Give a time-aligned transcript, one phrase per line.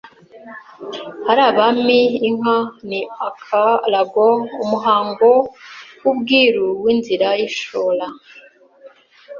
[1.29, 2.57] ari abami ’inka
[2.89, 4.27] ni akoraga
[4.63, 5.29] umuhango
[6.01, 8.05] w’ubwiru w’Inzira y’ishora